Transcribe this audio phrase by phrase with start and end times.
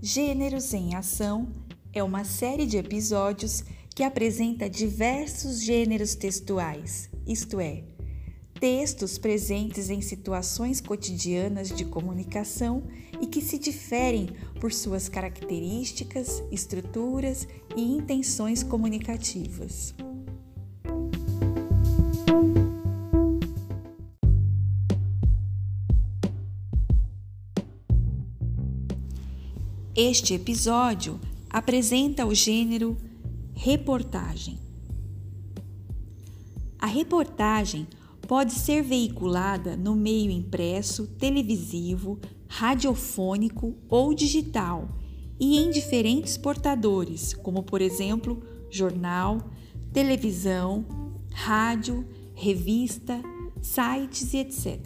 [0.00, 1.48] Gêneros em Ação
[1.92, 7.82] é uma série de episódios que apresenta diversos gêneros textuais, isto é,
[8.60, 12.84] textos presentes em situações cotidianas de comunicação
[13.20, 14.28] e que se diferem
[14.60, 19.96] por suas características, estruturas e intenções comunicativas.
[30.00, 31.18] Este episódio
[31.50, 32.96] apresenta o gênero
[33.52, 34.56] reportagem.
[36.78, 37.84] A reportagem
[38.28, 44.88] pode ser veiculada no meio impresso, televisivo, radiofônico ou digital
[45.40, 49.50] e em diferentes portadores, como por exemplo, jornal,
[49.92, 50.86] televisão,
[51.32, 52.06] rádio,
[52.36, 53.20] revista,
[53.60, 54.78] sites e etc.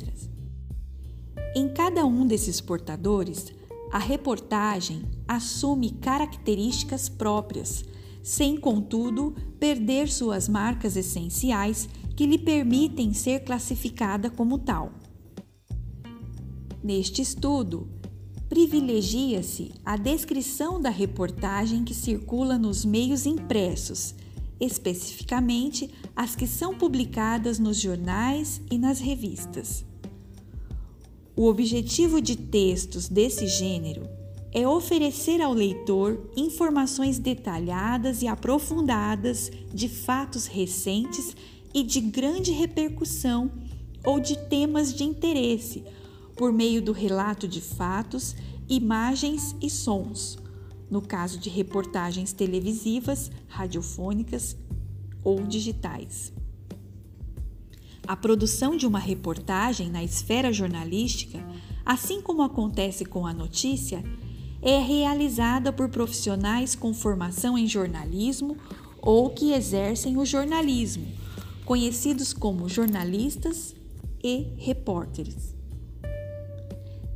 [1.55, 3.53] Em cada um desses portadores,
[3.93, 7.85] a reportagem assume características próprias,
[8.23, 14.95] sem, contudo, perder suas marcas essenciais que lhe permitem ser classificada como tal.
[16.83, 17.87] Neste estudo,
[18.48, 24.15] privilegia-se a descrição da reportagem que circula nos meios impressos,
[24.59, 29.85] especificamente as que são publicadas nos jornais e nas revistas.
[31.34, 34.06] O objetivo de textos desse gênero
[34.52, 41.34] é oferecer ao leitor informações detalhadas e aprofundadas de fatos recentes
[41.72, 43.50] e de grande repercussão
[44.05, 45.83] ou de temas de interesse,
[46.36, 48.36] por meio do relato de fatos,
[48.69, 50.36] imagens e sons,
[50.91, 54.55] no caso de reportagens televisivas, radiofônicas
[55.24, 56.30] ou digitais.
[58.12, 61.42] A produção de uma reportagem na esfera jornalística,
[61.82, 64.05] assim como acontece com a notícia,
[64.60, 68.58] é realizada por profissionais com formação em jornalismo
[69.01, 71.06] ou que exercem o jornalismo,
[71.64, 73.74] conhecidos como jornalistas
[74.22, 75.55] e repórteres.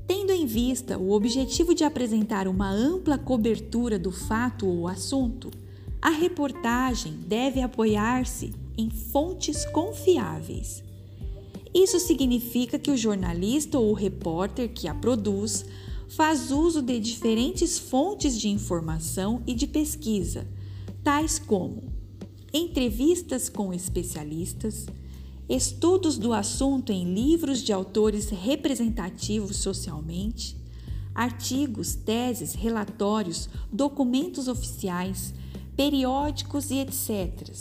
[0.06, 5.50] Tendo em vista o objetivo de apresentar uma ampla cobertura do fato ou assunto,
[6.00, 10.85] a reportagem deve apoiar-se em fontes confiáveis.
[11.76, 15.62] Isso significa que o jornalista ou o repórter que a produz
[16.08, 20.46] faz uso de diferentes fontes de informação e de pesquisa,
[21.04, 21.92] tais como
[22.50, 24.86] entrevistas com especialistas,
[25.46, 30.56] estudos do assunto em livros de autores representativos socialmente,
[31.14, 35.34] artigos, teses, relatórios, documentos oficiais,
[35.76, 37.52] periódicos e etc.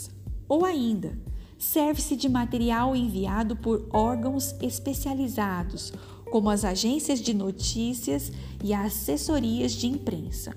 [0.48, 1.20] Ou ainda,
[1.58, 5.94] serve-se de material enviado por órgãos especializados,
[6.32, 8.32] como as agências de notícias
[8.64, 10.56] e as assessorias de imprensa.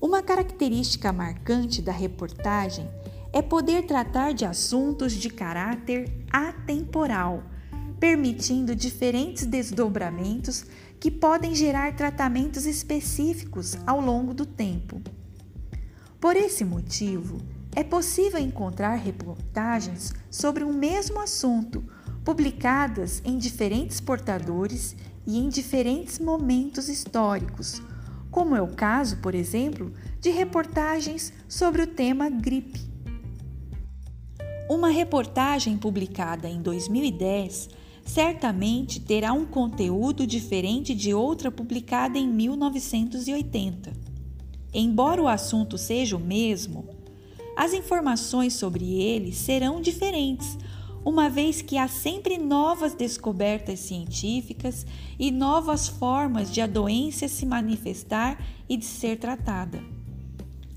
[0.00, 2.88] Uma característica marcante da reportagem
[3.32, 7.42] é poder tratar de assuntos de caráter atemporal,
[7.98, 10.64] permitindo diferentes desdobramentos
[11.00, 15.00] que podem gerar tratamentos específicos ao longo do tempo.
[16.20, 17.38] Por esse motivo,
[17.74, 21.84] é possível encontrar reportagens sobre um mesmo assunto,
[22.24, 24.96] publicadas em diferentes portadores
[25.26, 27.82] e em diferentes momentos históricos,
[28.30, 32.80] como é o caso, por exemplo, de reportagens sobre o tema gripe.
[34.68, 37.68] Uma reportagem publicada em 2010
[38.04, 43.92] certamente terá um conteúdo diferente de outra publicada em 1980.
[44.72, 46.93] Embora o assunto seja o mesmo,
[47.56, 50.58] as informações sobre ele serão diferentes,
[51.04, 54.86] uma vez que há sempre novas descobertas científicas
[55.18, 59.82] e novas formas de a doença se manifestar e de ser tratada.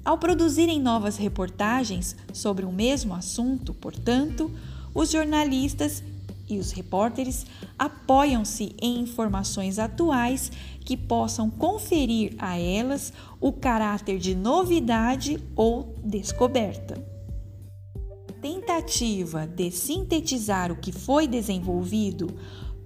[0.03, 4.51] Ao produzirem novas reportagens sobre o mesmo assunto, portanto,
[4.93, 6.03] os jornalistas
[6.49, 7.45] e os repórteres
[7.77, 10.51] apoiam-se em informações atuais
[10.81, 16.95] que possam conferir a elas o caráter de novidade ou descoberta.
[18.41, 22.27] Tentativa de sintetizar o que foi desenvolvido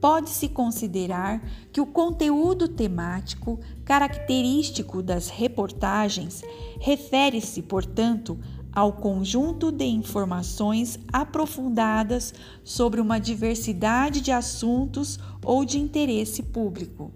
[0.01, 1.39] pode-se considerar
[1.71, 6.41] que o conteúdo temático característico das reportagens
[6.79, 8.39] refere-se, portanto,
[8.73, 12.33] ao conjunto de informações aprofundadas
[12.63, 17.11] sobre uma diversidade de assuntos ou de interesse público.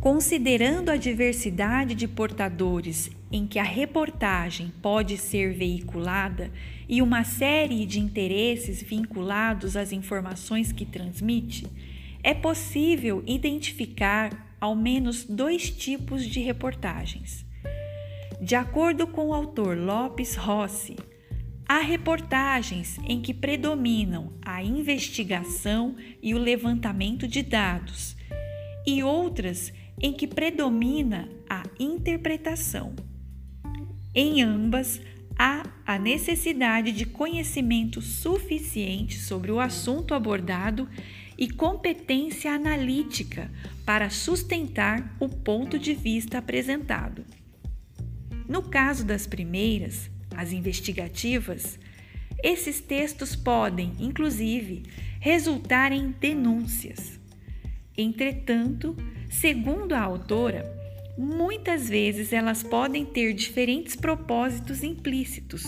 [0.00, 6.50] Considerando a diversidade de portadores em que a reportagem pode ser veiculada
[6.88, 11.66] e uma série de interesses vinculados às informações que transmite,
[12.22, 17.45] é possível identificar ao menos dois tipos de reportagens.
[18.40, 20.96] De acordo com o autor Lopes Rossi,
[21.66, 28.14] há reportagens em que predominam a investigação e o levantamento de dados,
[28.86, 32.94] e outras em que predomina a interpretação.
[34.14, 35.00] Em ambas,
[35.38, 40.88] há a necessidade de conhecimento suficiente sobre o assunto abordado
[41.38, 43.50] e competência analítica
[43.84, 47.24] para sustentar o ponto de vista apresentado.
[48.48, 51.78] No caso das primeiras, as investigativas,
[52.42, 54.84] esses textos podem, inclusive,
[55.20, 57.18] resultar em denúncias.
[57.96, 58.96] Entretanto,
[59.28, 60.64] segundo a autora,
[61.16, 65.64] muitas vezes elas podem ter diferentes propósitos implícitos,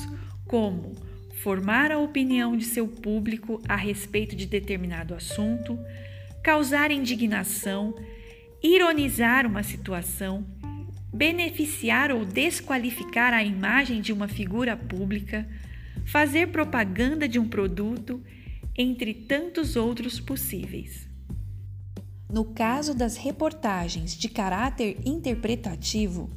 [0.46, 0.94] como
[1.42, 5.78] formar a opinião de seu público a respeito de determinado assunto,
[6.42, 7.94] causar indignação,
[8.62, 10.44] ironizar uma situação,
[11.12, 15.48] beneficiar ou desqualificar a imagem de uma figura pública,
[16.04, 18.22] fazer propaganda de um produto,
[18.76, 21.08] entre tantos outros possíveis.
[22.30, 26.30] No caso das reportagens de caráter interpretativo,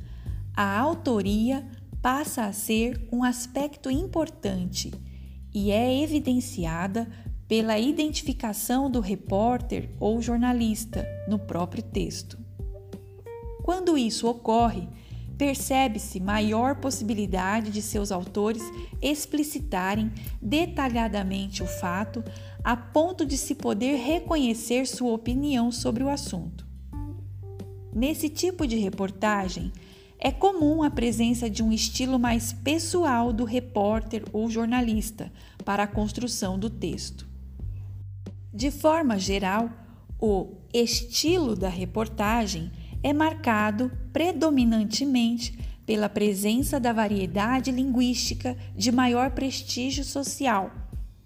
[0.56, 1.68] a autoria
[2.02, 4.92] passa a ser um aspecto importante
[5.54, 7.08] e é evidenciada
[7.48, 12.41] pela identificação do repórter ou jornalista no próprio texto.
[13.72, 14.86] Quando isso ocorre,
[15.38, 18.62] percebe-se maior possibilidade de seus autores
[19.02, 22.22] explicitarem detalhadamente o fato
[22.66, 26.68] a ponto de se poder reconhecer sua opinião sobre o assunto.
[27.96, 29.72] Nesse tipo de reportagem,
[30.20, 35.32] é comum a presença de um estilo mais pessoal do repórter ou jornalista
[35.64, 37.26] para a construção do texto.
[38.54, 39.70] De forma geral,
[40.20, 42.70] o estilo da reportagem
[43.04, 50.72] é marcado predominantemente pela presença da variedade linguística de maior prestígio social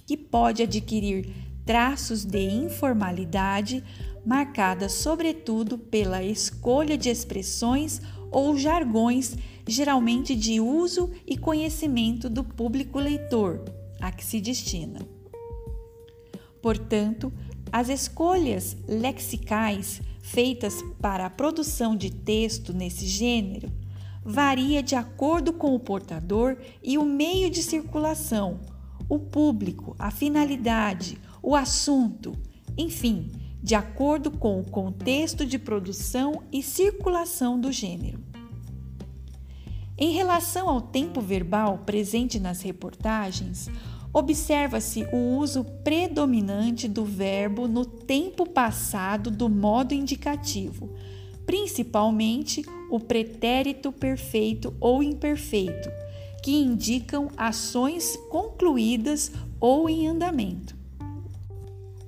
[0.06, 1.34] que pode adquirir
[1.66, 3.84] traços de informalidade,
[4.26, 8.02] marcada sobretudo pela escolha de expressões
[8.32, 9.36] ou jargões,
[9.68, 13.64] geralmente de uso e conhecimento do público leitor
[14.00, 15.00] a que se destina.
[16.62, 17.34] Portanto,
[17.72, 23.72] as escolhas lexicais feitas para a produção de texto nesse gênero
[24.24, 28.60] varia de acordo com o portador e o meio de circulação
[29.08, 32.36] o público, a finalidade, o assunto,
[32.78, 33.32] enfim,
[33.62, 38.20] de acordo com o contexto de produção e circulação do gênero.
[39.98, 43.70] Em relação ao tempo verbal presente nas reportagens,
[44.16, 50.90] observa-se o uso predominante do verbo no tempo passado do modo indicativo,
[51.46, 55.90] principalmente o pretérito perfeito ou imperfeito
[56.42, 60.78] que indicam ações concluídas ou em andamento.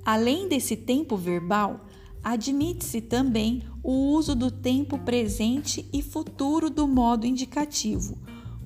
[0.02, 1.84] Além desse tempo verbal,
[2.24, 8.16] admite-se também o uso do tempo presente e futuro do modo indicativo,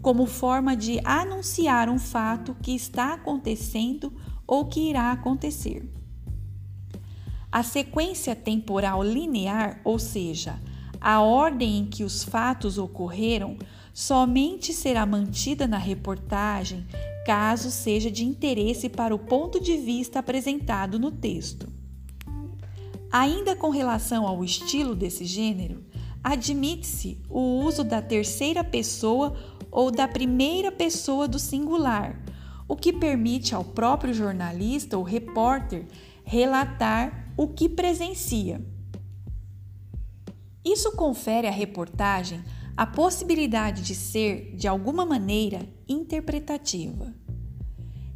[0.03, 4.13] como forma de anunciar um fato que está acontecendo
[4.47, 5.89] ou que irá acontecer.
[7.51, 10.61] A sequência temporal linear, ou seja,
[11.01, 13.57] a ordem em que os fatos ocorreram,
[13.95, 16.87] somente será mantida na reportagem
[17.25, 21.69] caso seja de interesse para o ponto de vista apresentado no texto.
[23.11, 25.85] Ainda com relação ao estilo desse gênero,
[26.25, 29.37] admite-se o uso da terceira pessoa
[29.73, 32.23] ou da primeira pessoa do singular,
[32.69, 35.87] o que permite ao próprio jornalista ou repórter
[36.23, 38.63] relatar o que presencia.
[40.63, 42.45] Isso confere à reportagem
[42.77, 47.13] a possibilidade de ser, de alguma maneira, interpretativa.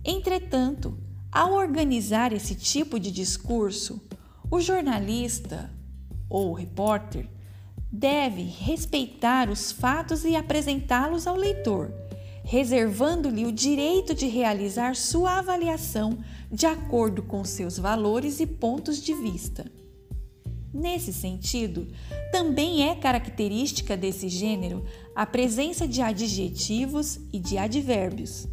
[0.04, 0.96] Entretanto,
[1.32, 4.00] ao organizar esse tipo de discurso,
[4.50, 5.70] o jornalista
[6.28, 7.28] ou o repórter
[7.90, 11.92] deve respeitar os fatos e apresentá-los ao leitor,
[12.44, 16.18] reservando-lhe o direito de realizar sua avaliação
[16.50, 19.70] de acordo com seus valores e pontos de vista.
[20.72, 21.88] Nesse sentido,
[22.30, 28.46] também é característica desse gênero a presença de adjetivos e de advérbios.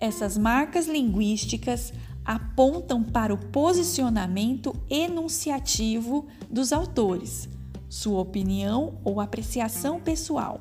[0.00, 1.92] Essas marcas linguísticas
[2.24, 7.48] apontam para o posicionamento enunciativo dos autores,
[7.88, 10.60] sua opinião ou apreciação pessoal,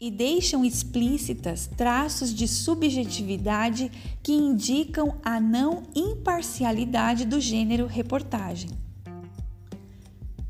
[0.00, 3.92] e deixam explícitas traços de subjetividade
[4.22, 8.70] que indicam a não imparcialidade do gênero reportagem.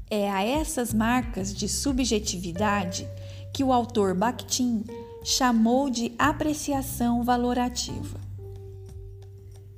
[0.08, 3.08] É a essas marcas de subjetividade
[3.52, 4.84] que o autor Bakhtin
[5.24, 8.29] chamou de apreciação valorativa.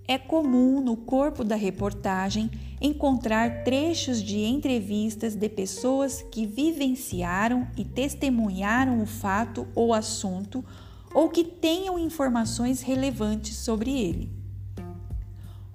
[0.06, 7.84] É comum no corpo da reportagem encontrar trechos de entrevistas de pessoas que vivenciaram e
[7.84, 10.64] testemunharam o fato ou assunto
[11.14, 14.30] ou que tenham informações relevantes sobre ele.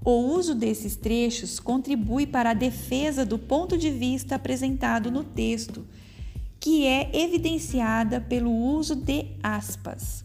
[0.03, 5.85] O uso desses trechos contribui para a defesa do ponto de vista apresentado no texto,
[6.59, 10.23] que é evidenciada pelo uso de aspas.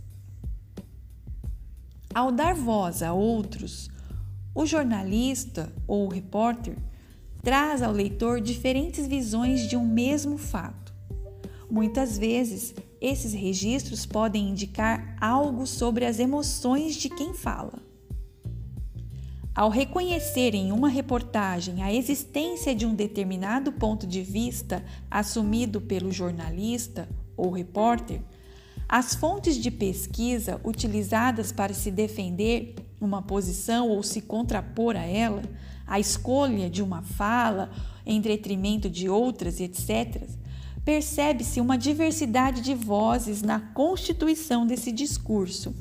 [2.15, 3.91] Ao dar voz a outros,
[4.55, 6.77] o jornalista ou repórter
[7.43, 10.93] traz ao leitor diferentes visões de um mesmo fato.
[11.71, 17.81] Muitas vezes, esses registros podem indicar algo sobre as emoções de quem fala.
[19.55, 26.13] Ao reconhecer em uma reportagem a existência de um determinado ponto de vista assumido pelo
[26.13, 28.23] jornalista ou repórter,
[28.89, 35.43] as fontes de pesquisa utilizadas para se defender uma posição ou se contrapor a ela,
[35.87, 37.71] a escolha de uma fala
[38.05, 40.23] em detrimento de outras, etc.,
[40.85, 45.75] percebe-se uma diversidade de vozes na constituição desse discurso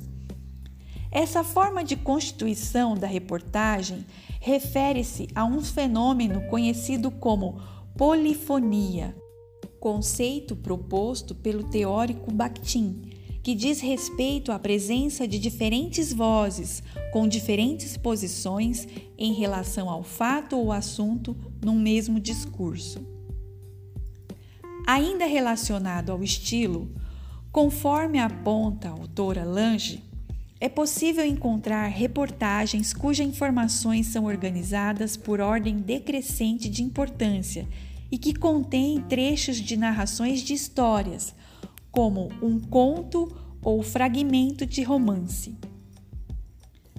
[1.11, 4.05] essa forma de constituição da reportagem
[4.39, 7.61] refere-se a um fenômeno conhecido como
[7.97, 9.13] polifonia,
[9.77, 13.01] conceito proposto pelo teórico Bakhtin,
[13.43, 20.57] que diz respeito à presença de diferentes vozes com diferentes posições em relação ao fato
[20.57, 23.05] ou assunto num mesmo discurso.
[24.87, 26.91] Ainda relacionado ao estilo,
[27.51, 30.03] conforme aponta a autora Lange,
[30.59, 37.67] é possível encontrar reportagens cujas informações são organizadas por ordem decrescente de importância
[38.11, 41.33] e que contêm trechos de narrações de histórias,
[41.91, 43.31] como um conto
[43.61, 45.55] ou fragmento de romance.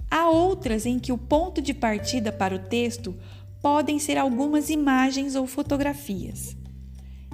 [0.09, 3.15] Há outras em que o ponto de partida para o texto
[3.61, 6.55] podem ser algumas imagens ou fotografias.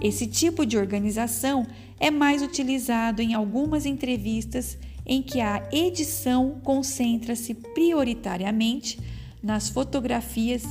[0.02, 1.68] Esse tipo de organização
[2.00, 9.00] é mais utilizado em algumas entrevistas em que a edição concentra-se prioritariamente
[9.44, 10.64] nas fotografias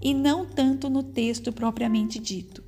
[0.00, 2.62] e não tanto no texto propriamente dito.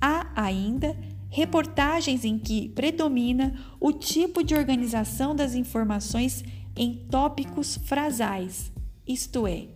[0.00, 0.96] Há ainda
[1.30, 6.44] reportagens em que predomina o tipo de organização das informações
[6.76, 8.72] em tópicos frasais,
[9.06, 9.68] isto é,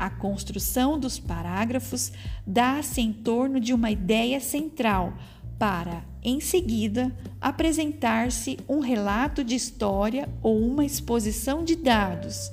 [0.00, 2.10] a construção dos parágrafos
[2.46, 5.12] dá-se em torno de uma ideia central
[5.58, 12.50] para, em seguida, apresentar-se um relato de história ou uma exposição de dados,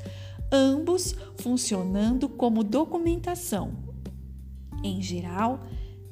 [0.52, 3.72] ambos funcionando como documentação.
[4.84, 5.62] Em geral,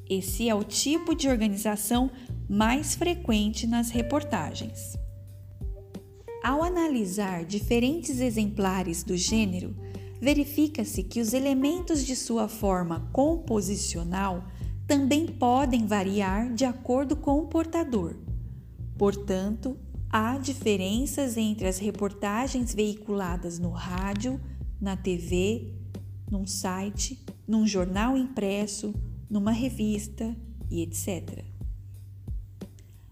[0.08, 2.10] esse é o tipo de organização
[2.48, 4.96] mais frequente nas reportagens.
[6.42, 9.74] Ao analisar diferentes exemplares do gênero,
[10.20, 14.44] verifica-se que os elementos de sua forma composicional
[14.86, 18.16] também podem variar de acordo com o portador.
[18.96, 19.76] Portanto,
[20.08, 24.40] há diferenças entre as reportagens veiculadas no rádio,
[24.80, 25.74] na TV,
[26.30, 28.94] num site, num jornal impresso,
[29.28, 30.34] numa revista
[30.70, 31.55] e etc.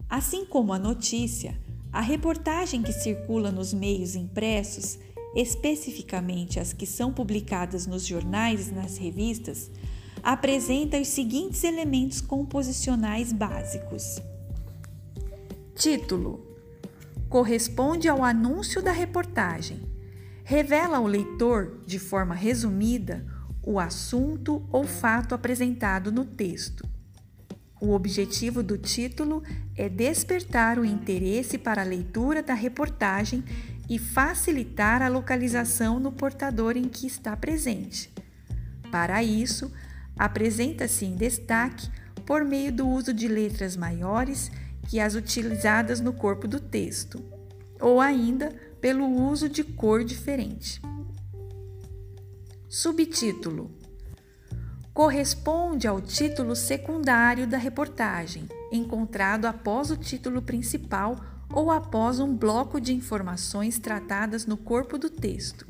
[0.09, 1.59] Assim como a notícia,
[1.91, 4.99] a reportagem que circula nos meios impressos,
[5.35, 9.71] especificamente as que são publicadas nos jornais e nas revistas,
[10.21, 14.21] apresenta os seguintes elementos composicionais básicos:
[15.75, 16.45] Título:
[17.29, 19.83] corresponde ao anúncio da reportagem.
[20.43, 23.25] Revela ao leitor, de forma resumida,
[23.63, 26.87] o assunto ou fato apresentado no texto.
[27.85, 29.43] O objetivo do título
[29.77, 33.43] é despertar o interesse para a leitura da reportagem
[33.87, 38.11] e facilitar a localização no portador em que está presente.
[38.91, 39.71] Para isso,
[40.17, 41.87] apresenta-se em destaque
[42.25, 44.49] por meio do uso de letras maiores
[44.89, 47.23] que as utilizadas no corpo do texto,
[47.79, 48.49] ou ainda
[48.81, 50.81] pelo uso de cor diferente.
[52.67, 53.69] Subtítulo:
[54.95, 61.17] corresponde ao título secundário da reportagem, encontrado após o título principal
[61.53, 65.67] ou após um bloco de informações tratadas no corpo do texto.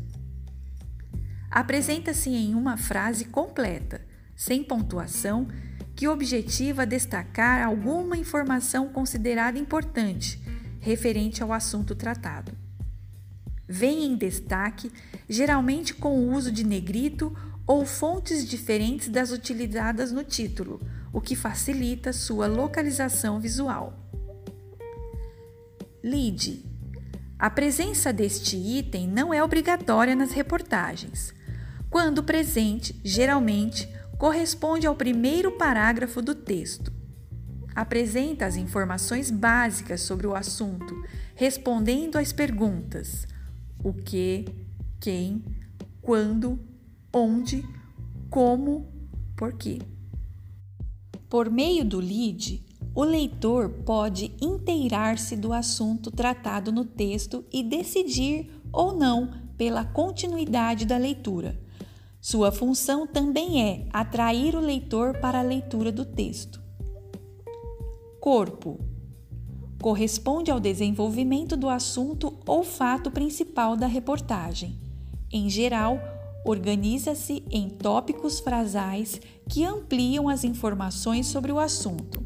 [1.50, 4.06] Apresenta-se em uma frase completa
[4.36, 5.48] sem pontuação,
[5.96, 10.40] que objetiva destacar alguma informação considerada importante
[10.80, 12.52] referente ao assunto tratado.
[13.68, 14.92] Vem em destaque
[15.28, 17.36] geralmente com o uso de negrito
[17.68, 20.80] ou fontes diferentes das utilizadas no título,
[21.12, 23.94] o que facilita sua localização visual.
[26.04, 26.64] Lead.
[27.40, 31.34] A presença deste item não é obrigatória nas reportagens.
[31.90, 36.94] Quando presente, geralmente corresponde ao primeiro parágrafo do texto.
[37.74, 40.96] Apresenta as informações básicas sobre o assunto,
[41.36, 43.28] respondendo às perguntas:
[43.84, 44.46] o que,
[45.00, 45.44] quem,
[46.02, 46.60] quando,
[47.16, 47.64] onde,
[48.30, 48.86] como,
[49.38, 49.80] por quê.
[51.30, 52.62] Por meio do lead,
[52.94, 60.86] o leitor pode inteirar-se do assunto tratado no texto e decidir ou não pela continuidade
[60.86, 61.58] da leitura.
[62.20, 66.62] Sua função também é atrair o leitor para a leitura do texto.
[68.20, 68.80] Corpo
[69.82, 74.80] corresponde ao desenvolvimento do assunto ou fato principal da reportagem.
[75.32, 76.00] Em geral,
[76.46, 82.24] organiza-se em tópicos frasais que ampliam as informações sobre o assunto.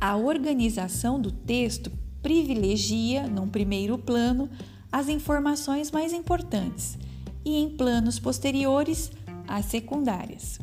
[0.00, 4.50] A organização do texto privilegia, num primeiro plano,
[4.90, 6.98] as informações mais importantes
[7.44, 9.12] e, em planos posteriores,
[9.46, 10.58] as secundárias.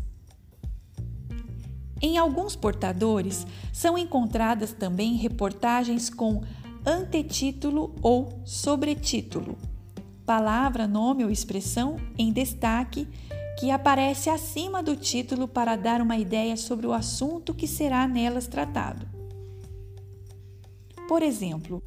[2.02, 6.44] Em alguns portadores são encontradas também reportagens com
[6.86, 9.58] antetítulo ou sobretítulo,
[10.26, 13.08] palavra, nome ou expressão em destaque
[13.60, 18.48] que aparece acima do título para dar uma ideia sobre o assunto que será nelas
[18.48, 19.08] tratado.
[21.08, 21.82] Por exemplo,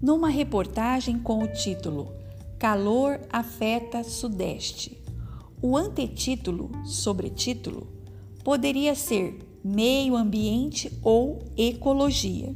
[0.00, 2.12] numa reportagem com o título
[2.58, 4.98] Calor afeta Sudeste,
[5.62, 7.86] o antetítulo, sobretítulo,
[8.42, 12.54] poderia ser meio ambiente ou ecologia.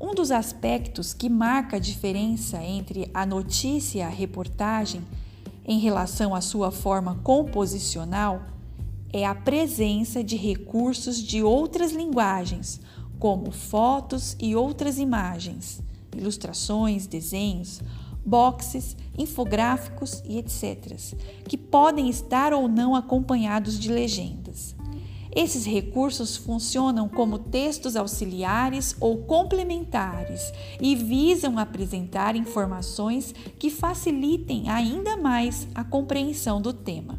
[0.00, 5.02] Um dos aspectos que marca a diferença entre a notícia e a reportagem
[5.64, 8.42] em relação à sua forma composicional
[9.12, 12.80] é a presença de recursos de outras linguagens,
[13.18, 15.80] como fotos e outras imagens,
[16.16, 17.80] ilustrações, desenhos,
[18.26, 20.98] boxes, infográficos e etc.,
[21.46, 24.43] que podem estar ou não acompanhados de legendas.
[25.34, 35.16] Esses recursos funcionam como textos auxiliares ou complementares e visam apresentar informações que facilitem ainda
[35.16, 37.18] mais a compreensão do tema.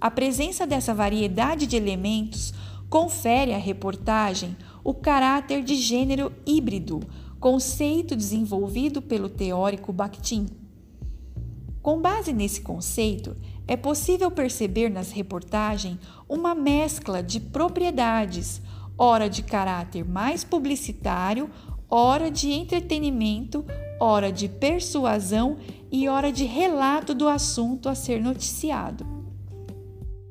[0.00, 2.52] A presença dessa variedade de elementos
[2.88, 7.00] confere à reportagem o caráter de gênero híbrido,
[7.38, 10.59] conceito desenvolvido pelo teórico Bakhtin.
[11.90, 15.98] Com base nesse conceito, é possível perceber nas reportagens
[16.28, 18.62] uma mescla de propriedades,
[18.96, 21.50] ora de caráter mais publicitário,
[21.90, 23.64] ora de entretenimento,
[23.98, 25.56] ora de persuasão
[25.90, 29.04] e hora de relato do assunto a ser noticiado.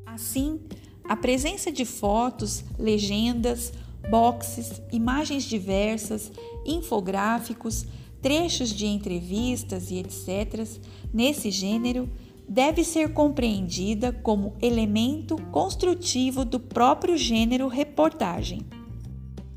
[0.06, 0.62] Assim,
[1.04, 3.74] a presença de fotos, legendas,
[4.10, 6.32] boxes, imagens diversas,
[6.65, 7.86] infográficos,
[8.21, 10.67] trechos de entrevistas e etc.,
[11.13, 12.10] nesse gênero,
[12.47, 18.62] deve ser compreendida como elemento construtivo do próprio gênero reportagem,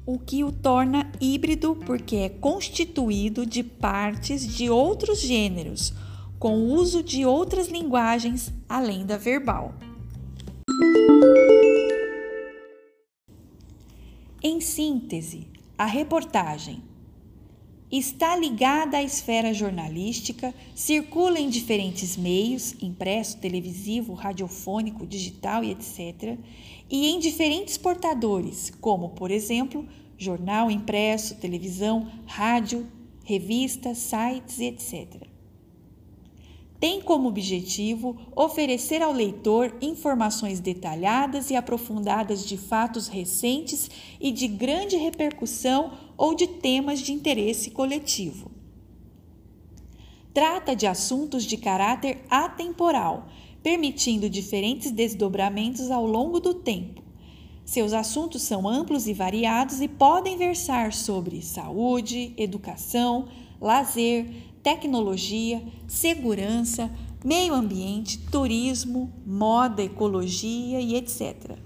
[0.05, 5.95] o que o torna híbrido porque é constituído de partes de outros gêneros,
[6.39, 9.75] com o uso de outras linguagens além da verbal.
[14.43, 15.47] Em síntese,
[15.79, 16.83] a reportagem
[17.99, 26.39] está ligada à esfera jornalística, circula em diferentes meios, impresso, televisivo, radiofônico, digital e etc.,
[26.91, 29.87] e em diferentes portadores, como, por exemplo,
[30.19, 32.87] jornal impresso, televisão, rádio,
[33.25, 35.22] revistas, sites e etc
[36.83, 43.89] tem como objetivo oferecer ao leitor informações detalhadas e aprofundadas de fatos recentes
[44.21, 48.51] e de grande repercussão ou de temas de interesse coletivo.
[50.35, 53.29] Trata de assuntos de caráter atemporal,
[53.63, 57.01] permitindo diferentes desdobramentos ao longo do tempo.
[57.65, 63.29] Seus assuntos são amplos e variados e podem versar sobre saúde, educação,
[63.61, 64.27] lazer,
[64.63, 66.91] tecnologia, segurança,
[67.25, 71.59] meio ambiente, turismo, moda, ecologia e etc.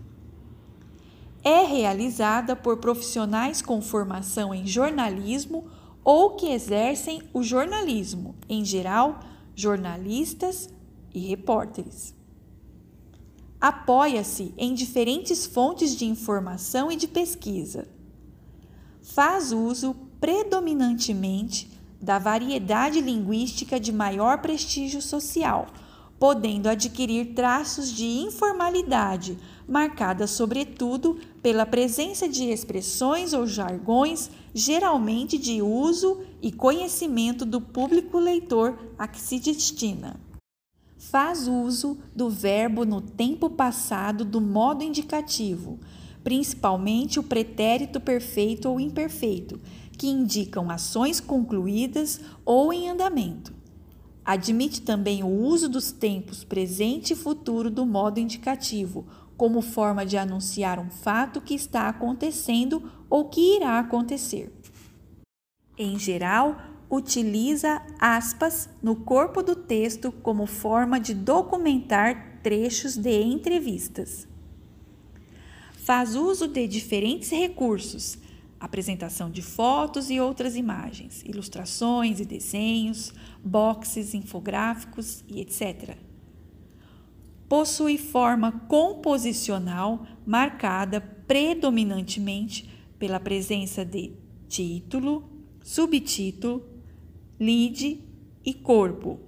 [1.42, 5.68] É realizada por profissionais com formação em jornalismo
[6.02, 9.20] ou que exercem o jornalismo, em geral,
[9.54, 10.68] jornalistas
[11.14, 12.14] e repórteres.
[13.60, 17.88] Apoia-se em diferentes fontes de informação e de pesquisa.
[19.02, 25.66] Faz uso predominantemente da variedade linguística de maior prestígio social,
[26.18, 35.60] podendo adquirir traços de informalidade, marcada sobretudo pela presença de expressões ou jargões geralmente de
[35.60, 40.18] uso e conhecimento do público leitor a que se destina.
[40.96, 45.78] Faz uso do verbo no tempo passado do modo indicativo,
[46.24, 49.60] principalmente o pretérito perfeito ou imperfeito,
[49.96, 53.54] que indicam ações concluídas ou em andamento.
[54.24, 59.06] Admite também o uso dos tempos presente e futuro do modo indicativo,
[59.36, 64.52] como forma de anunciar um fato que está acontecendo ou que irá acontecer.
[65.78, 66.56] Em geral,
[66.90, 74.26] utiliza aspas no corpo do texto como forma de documentar trechos de entrevistas.
[75.84, 78.18] Faz uso de diferentes recursos,
[78.58, 83.12] apresentação de fotos e outras imagens, ilustrações e desenhos,
[83.44, 85.96] boxes, infográficos e etc.
[87.48, 94.12] Possui forma composicional marcada predominantemente pela presença de
[94.48, 95.28] título,
[95.62, 96.64] subtítulo,
[97.38, 98.00] lead
[98.44, 99.20] e corpo.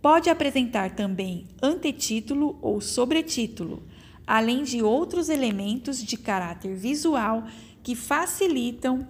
[0.00, 3.84] Pode apresentar também antetítulo ou sobretítulo,
[4.26, 7.44] além de outros elementos de caráter visual
[7.82, 9.06] que facilitam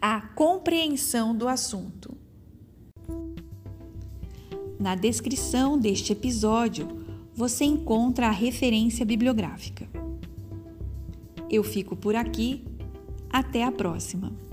[0.00, 2.16] a compreensão do assunto.
[4.78, 6.88] Na descrição deste episódio,
[7.34, 9.88] você encontra a referência bibliográfica.
[11.50, 12.64] Eu fico por aqui.
[13.30, 14.49] Até a próxima!